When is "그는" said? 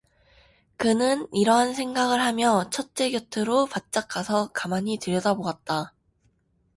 0.77-1.27